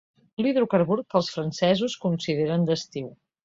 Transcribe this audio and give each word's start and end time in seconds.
L'hidrocarbur 0.45 0.97
que 1.03 1.21
els 1.21 1.31
francesos 1.35 1.99
consideren 2.09 2.69
d'estiu. 2.73 3.17